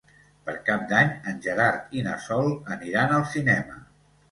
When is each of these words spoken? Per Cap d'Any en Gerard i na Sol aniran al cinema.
Per 0.45 0.53
Cap 0.69 0.85
d'Any 0.91 1.11
en 1.33 1.37
Gerard 1.49 1.95
i 1.99 2.03
na 2.09 2.17
Sol 2.25 2.51
aniran 2.79 3.17
al 3.21 3.29
cinema. 3.37 3.81